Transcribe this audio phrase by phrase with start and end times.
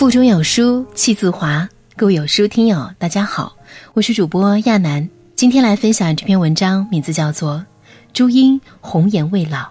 [0.00, 3.54] 腹中有书气自华，各位有书听友，大家好，
[3.92, 5.06] 我是主播亚楠，
[5.36, 7.56] 今天来分享这篇文章，名字叫做
[8.14, 9.70] 《朱茵红颜未老，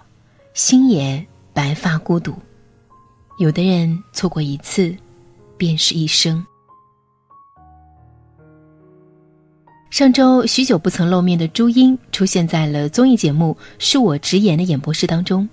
[0.54, 2.30] 星爷白发孤独》。
[3.40, 4.94] 有的人错过一次，
[5.56, 6.46] 便是一生。
[9.90, 15.48] 上周许久不曾露面的朱茵出现在了综艺节目《恕我直言》的演播室当中。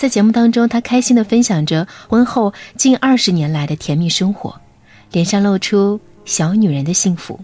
[0.00, 4.58] 在节目当中，她开心的分享着婚后近二十年来的甜蜜生活，
[5.12, 7.38] 脸上露出小女人的幸福。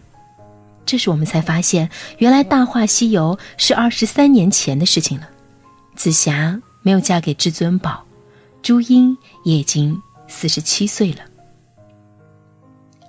[0.87, 5.29] 这时我们才发现，原来《大话西游》是二十三年前的事情了。
[5.97, 8.03] 紫霞没有嫁给至尊宝，
[8.63, 9.15] 朱茵
[9.45, 9.95] 也已经
[10.27, 11.19] 四十七岁了。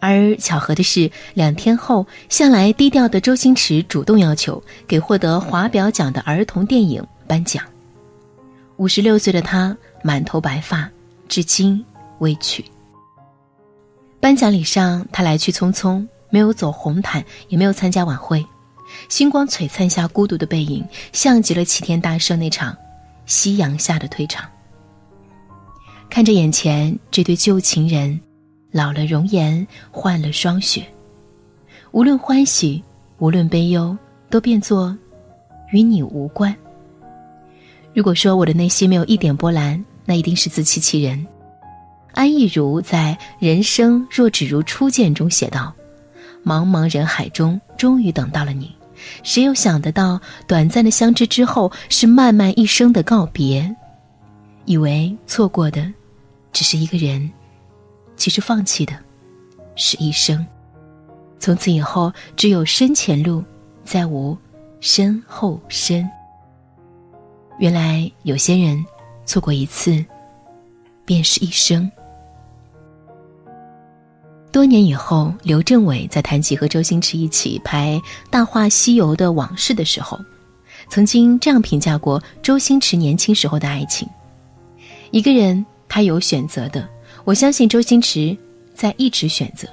[0.02, 7.64] 而巧合的是，两天后，向来低调的周星驰主动要求给获得华表奖的儿童电影颁奖。
[8.77, 10.90] 五十六岁的他满头白发，
[11.27, 11.84] 至今
[12.20, 12.63] 未娶。
[14.20, 18.46] 颁奖礼上，他来去匆匆，没有走红毯，也没有参加晚会。
[19.10, 22.76] 星光璀璨下，孤独的背影，像极了齐天大圣那场
[23.26, 24.48] 夕阳下的退场。
[26.09, 28.20] 看着眼前这对旧情人，
[28.71, 30.85] 老了容颜，换了霜雪。
[31.91, 32.84] 无论欢喜，
[33.18, 33.98] 无论悲忧，
[34.30, 34.96] 都变作
[35.71, 36.55] 与你无关。
[37.93, 41.26] 如果说我的内心没有一点波澜，那一定是自欺欺人。
[42.13, 45.74] 安逸如在《人生若只如初见》中写道
[46.46, 48.76] ：“茫茫人海中，终于等到了你。
[49.21, 53.76] 谁又想得到，短暂的相知之后，是漫漫一生的告别？
[54.65, 55.93] 以为错过的，
[56.52, 57.30] 只是一个人，
[58.15, 58.93] 其实放弃的，
[59.76, 60.46] 是一生。
[61.40, 63.43] 从此以后，只有身前路，
[63.84, 64.35] 再无
[64.80, 66.08] 身后身。”
[67.59, 68.86] 原来有些人
[69.25, 70.03] 错过一次，
[71.06, 71.90] 便是一生。
[74.52, 80.20] 多年以后，刘镇伟在谈起和周星驰一起拍《大话西游》的往事的时候，
[80.90, 84.08] 曾经这样评价过周星驰年轻时候的爱情：
[85.12, 86.88] 一个人他有选择的，
[87.24, 88.36] 我相信周星驰
[88.74, 89.68] 在一直选择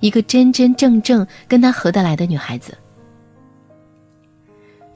[0.00, 2.76] 一个真真正正跟他合得来的女孩子。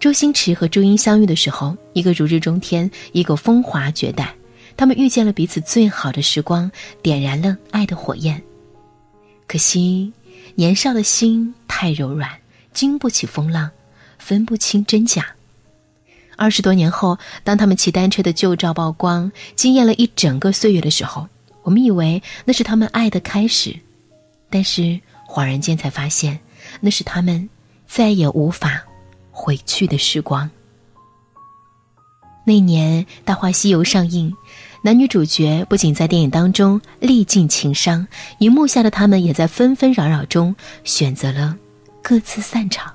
[0.03, 4.35] 周星驰和朱茵相遇的时候，一个如日中天，一个风华绝代。
[4.77, 6.69] 他们遇见了彼此最好的时光，
[7.01, 8.43] 点燃了爱的火焰。
[9.47, 10.13] 可惜，
[10.57, 12.29] 年少的心太柔软，
[12.73, 13.71] 经不起风浪，
[14.19, 15.25] 分不清真假。
[16.37, 21.29] 二十多年后，当他们骑单车的旧照曝光，惊艳了一整个岁月的时候，
[21.63, 23.79] 我们以为那是他们爱的开始，
[24.51, 24.99] 但是
[25.29, 26.41] 恍然间才发现，
[26.81, 27.49] 那是他们
[27.87, 28.83] 再也无法。
[29.43, 30.49] 回去的时光。
[32.47, 34.33] 那年《大话西游》上映，
[34.85, 38.07] 男女主角不仅在电影当中历尽情伤，
[38.39, 40.55] 荧幕下的他们也在纷纷扰扰中
[40.85, 41.57] 选择了
[42.01, 42.95] 各自散场。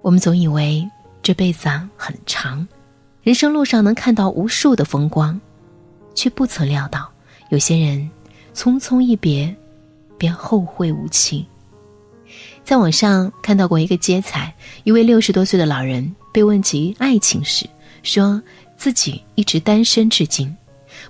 [0.00, 0.88] 我们总以为
[1.22, 2.66] 这辈子啊很长，
[3.22, 5.38] 人生路上能看到无数的风光，
[6.14, 7.06] 却不曾料到
[7.50, 8.10] 有些人
[8.54, 9.54] 匆匆一别，
[10.16, 11.46] 便后会无期。
[12.64, 14.54] 在网上看到过一个接彩，
[14.84, 17.68] 一位六十多岁的老人被问及爱情时，
[18.02, 18.40] 说
[18.76, 20.56] 自己一直单身至今，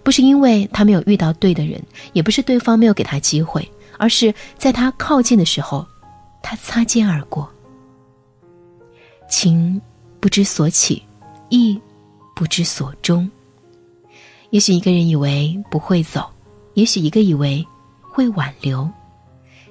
[0.02, 1.78] 不是因为他没有遇到对的人，
[2.14, 3.68] 也不是对方没有给他机会，
[3.98, 5.86] 而是在他靠近的时候，
[6.42, 7.46] 他擦肩而过。
[9.28, 9.80] 情
[10.18, 11.02] 不知所起，
[11.50, 11.78] 意
[12.34, 13.30] 不知所终。
[14.48, 16.28] 也许一个人以为不会走，
[16.74, 17.64] 也许一个以为
[18.00, 18.88] 会挽留，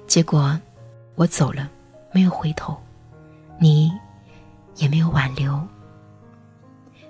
[0.06, 0.58] 结果。
[1.20, 1.68] 我走了，
[2.12, 2.74] 没有回头，
[3.58, 3.92] 你
[4.76, 5.60] 也没有挽留。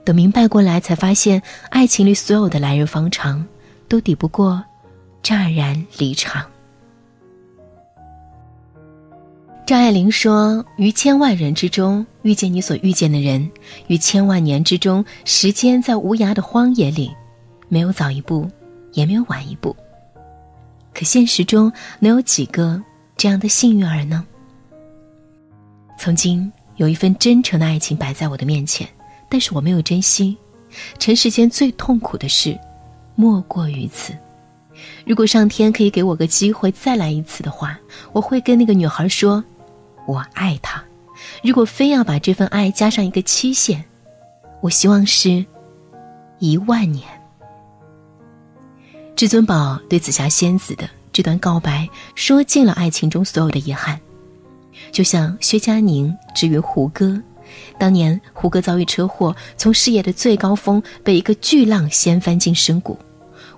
[0.04, 3.46] 等明白过来，才发现爱情里所有的来日方长，
[3.86, 4.60] 都抵不过
[5.22, 6.44] 乍然离场。
[9.64, 13.48] 张爱玲说：“于千万人之中遇见你所遇见的人，
[13.86, 17.14] 于千万年之中，时间在无涯的荒野里，
[17.68, 18.50] 没有早一步，
[18.90, 19.76] 也没有晚一步。
[20.92, 22.82] 可现实中能有几个？”
[23.20, 24.26] 这样的幸运儿呢？
[25.98, 28.88] 曾经有一份真诚的爱情摆在我的面前，
[29.28, 30.34] 但是我没有珍惜。
[30.98, 32.58] 尘世间最痛苦的事，
[33.16, 34.16] 莫过于此。
[35.04, 37.78] 如果上天可以给我个机会再来一次的话，
[38.14, 39.44] 我会跟那个女孩说
[40.08, 40.82] ：“我爱她。”
[41.44, 43.84] 如果非要把这份爱加上一个期限，
[44.62, 45.44] 我希望是
[46.38, 47.06] 一万年。
[49.14, 50.88] 至尊宝对紫霞仙子的。
[51.12, 54.00] 这段告白说尽了爱情中所有的遗憾，
[54.92, 57.20] 就像薛佳凝之于胡歌，
[57.78, 62.96] 当年胡歌遭遇车祸，从事业的最高峰被一个巨浪掀翻进深谷，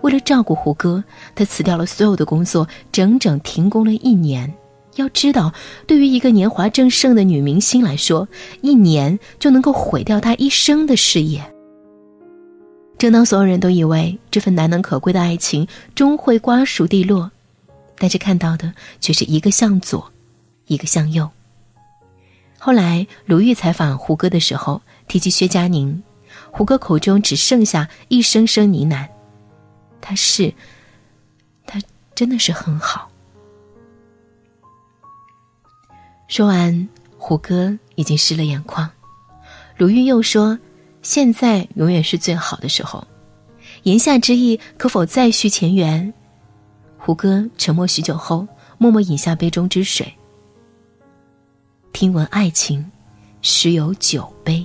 [0.01, 1.05] 为了照顾胡歌，
[1.35, 4.53] 他辞掉了所有的工作，整整停工了一年。
[4.97, 5.53] 要知道，
[5.87, 8.29] 对于一个年华正盛的女明星来说，
[8.61, 11.43] 一年就能够毁掉她一生的事业。
[12.99, 17.31] 正当所有人都以为这份难能可贵的爱情终会瓜熟蒂落，
[18.03, 20.13] 但是看到的却是一个向左，
[20.67, 21.31] 一个向右。
[22.59, 26.03] 后来，鲁豫采访胡歌的时候提及薛佳凝，
[26.51, 29.09] 胡歌口中只剩下一声声呢喃
[30.03, 30.53] ：“他是，
[31.65, 31.81] 他
[32.13, 33.09] 真的是很好。”
[36.27, 38.91] 说完，胡歌已经湿了眼眶。
[39.77, 40.59] 鲁豫又说
[41.03, 43.07] ：“现在永远是最好的时候。”
[43.85, 46.13] 言下之意，可否再续前缘？
[47.05, 48.47] 胡歌沉默许久后，
[48.79, 50.15] 默默饮下杯中之水。
[51.93, 52.89] 听闻爱情，
[53.41, 54.65] 时有酒杯。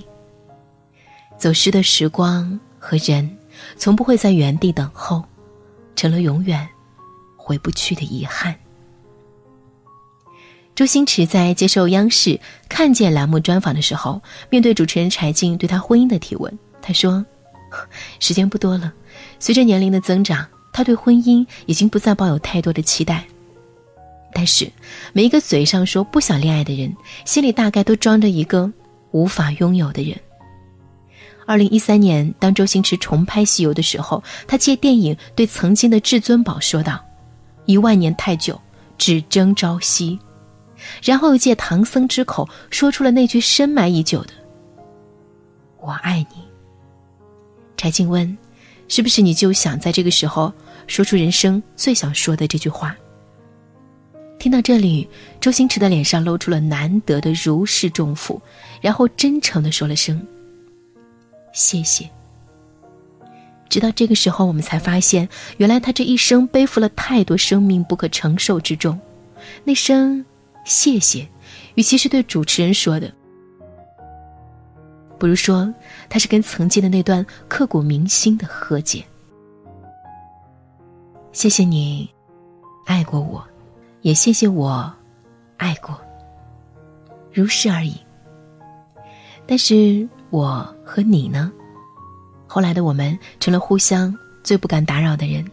[1.36, 3.28] 走失的时光和人，
[3.76, 5.20] 从不会在原地等候，
[5.96, 6.64] 成了永远
[7.36, 8.54] 回不去的遗憾。
[10.76, 12.30] 周星驰在接受央视
[12.68, 17.26] 《看见》栏目专访的时候，面对主持人柴静对他婚姻的提问，他说
[18.20, 18.92] ：“时间不多了，
[19.40, 23.24] 随着年龄的增长，他对婚姻已经不再抱有太多的期待。
[24.32, 24.70] 但是，
[25.12, 26.94] 每一个嘴上说不想恋爱的人，
[27.24, 28.70] 心里大概都装着一个
[29.10, 30.18] 无法拥有的人。”
[31.46, 37.02] 二零一三年，当周星驰重拍《西游》的时候，他借电影对曾经的至尊宝说道
[37.64, 38.60] ：“一万年太久，
[38.98, 40.18] 只争朝夕。”
[41.02, 44.30] 然后又借唐僧之口说出了那句深埋已久的
[45.80, 46.42] “我爱你”。
[47.78, 48.36] 柴静问
[48.88, 50.52] ：“是不是你就想在这个时候
[50.86, 52.96] 说出人生最想说的这句话？”
[54.38, 55.08] 听到这里，
[55.40, 58.40] 周星驰的脸上露出了难得的如释重负，
[58.80, 60.24] 然后真诚的说了声
[61.52, 62.08] “谢谢”。
[63.68, 68.98] 直到这个时候，我们才发现，原来他这一生背负了太多生命不可承受之重，
[69.64, 70.24] 那声。
[70.64, 71.26] 谢谢，
[71.76, 73.10] 与其是对主持人说的，
[75.18, 75.72] 不如说
[76.08, 79.04] 他是跟曾经的那段刻骨铭心的和解。
[81.32, 82.08] 谢谢你，
[82.86, 83.44] 爱过我，
[84.02, 84.92] 也谢谢我，
[85.56, 85.98] 爱过，
[87.32, 87.94] 如是而已。
[89.46, 91.50] 但是我和你呢？
[92.46, 95.44] 后来的我们成了互相最不敢打扰的人，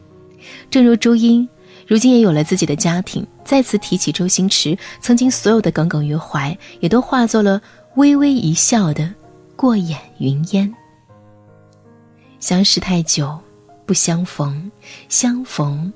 [0.69, 1.47] 正如朱茵。
[1.87, 7.61] 如今也有了自己的家庭，再次提起周星驰，曾经所有的耿耿于怀，也都化作了
[7.95, 9.13] 微微一笑的
[9.55, 10.73] 过眼云烟。
[12.39, 13.37] 相识太久，
[13.85, 14.69] 不相逢；
[15.09, 15.91] 相逢，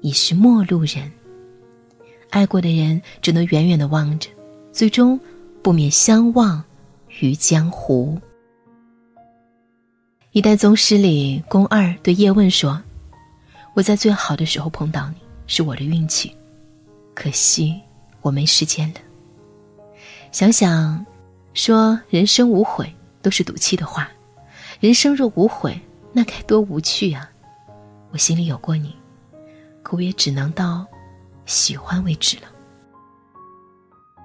[0.00, 1.10] 已是陌路人。
[2.30, 4.28] 爱过的人只能远远的望着，
[4.72, 5.18] 最终
[5.62, 6.62] 不免相忘
[7.20, 8.18] 于江湖。
[10.32, 12.80] 一代宗师里，宫二对叶问说。
[13.72, 15.16] 我在最好的时候碰到你，
[15.46, 16.34] 是我的运气。
[17.14, 17.80] 可惜
[18.20, 19.00] 我没时间了。
[20.32, 21.04] 想想，
[21.54, 22.92] 说人生无悔
[23.22, 24.10] 都是赌气的话，
[24.80, 25.80] 人生若无悔，
[26.12, 27.30] 那该多无趣啊！
[28.10, 28.94] 我心里有过你，
[29.82, 30.86] 可我也只能到
[31.46, 32.42] 喜欢为止了。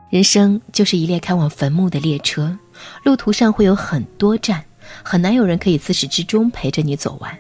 [0.10, 2.58] 人生就是一列开往坟墓的列车，
[3.04, 4.64] 路途上会有很多站，
[5.04, 7.38] 很难有人可以自始至终陪着你走完。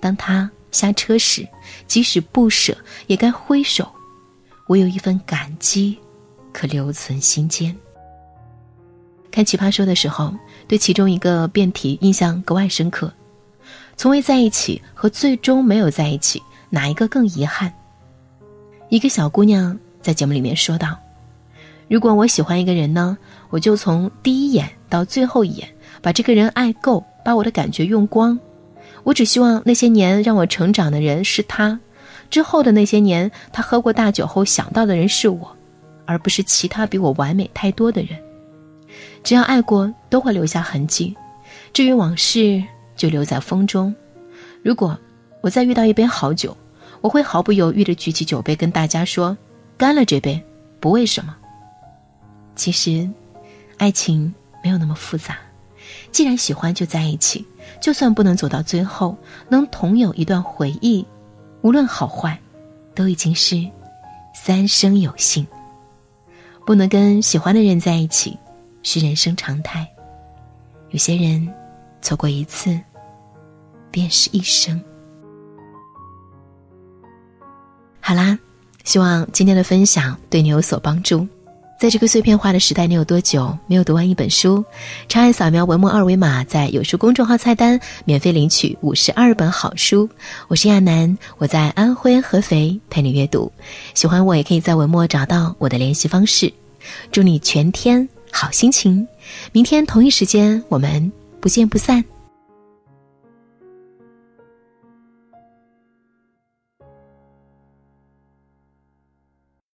[0.00, 0.50] 当他。
[0.72, 1.46] 下车时，
[1.86, 2.74] 即使不舍，
[3.06, 3.92] 也该挥手。
[4.66, 5.98] 我有一份感激，
[6.50, 7.76] 可留存心间。
[9.32, 10.32] 看《奇葩说》的时候，
[10.68, 13.10] 对其中一个辩题印象格外深刻：
[13.96, 17.72] 从未在一起和最终没有在一起，哪一个更遗憾？
[18.90, 20.98] 一个小姑娘在节目里面说道
[21.88, 23.16] ：“如果我喜欢一个人呢，
[23.48, 25.66] 我就从第一眼到最后一眼，
[26.02, 28.38] 把这个人爱够，把我的感觉用光。”
[29.02, 31.80] 我只希望那些年让我成长的人是他，
[32.30, 35.56] 之后的那些年，他喝过大酒后想到的人是我，
[36.04, 38.10] 而不是其他比我完美太多的人。
[39.22, 41.16] 只要爱过，都会留下痕迹。
[41.72, 42.62] 至于往事，
[42.96, 43.94] 就留在风中。
[44.62, 44.98] 如果
[45.40, 46.56] 我再遇到一杯好酒，
[47.00, 49.36] 我会毫不犹豫地举起酒杯跟大家说
[49.76, 50.42] ：“干了这杯，
[50.80, 51.36] 不为什么。”
[52.54, 53.08] 其实，
[53.78, 55.36] 爱情没有那么复杂。
[56.10, 57.44] 既然喜欢，就在一起。
[57.80, 59.16] 就算不能走到最后，
[59.48, 61.04] 能同有一段回忆，
[61.62, 62.38] 无论好坏，
[62.94, 63.64] 都已经是
[64.34, 65.46] 三生有幸。
[66.66, 68.36] 不能跟喜欢的人在一起，
[68.82, 69.86] 是人生常态。
[70.90, 71.48] 有些人，
[72.00, 72.78] 错过一次，
[73.90, 74.80] 便是一生。
[78.00, 78.38] 好啦，
[78.84, 81.26] 希望今天的分享对你有所帮助。
[81.80, 84.64] 在这个碎片化的时代，你有多久没有读完一本书？
[85.08, 90.08] 长按扫描文末二维码，在有书公众号菜单免费领取五十二本好书。
[90.46, 93.50] 我是亚楠，我在安徽合肥陪你阅读。
[93.94, 96.52] 喜欢我也可以在文末找到我的联系方式。
[97.10, 99.06] 祝你全天好心情，
[99.52, 102.02] 明天同一时间我们不见不散。